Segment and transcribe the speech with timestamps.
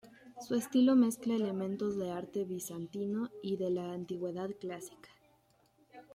[0.47, 5.09] Su estilo mezcla elementos de arte bizantino y de la Antigüedad clásica.